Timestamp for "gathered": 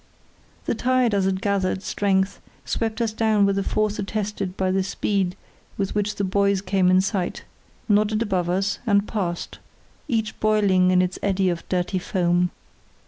1.41-1.83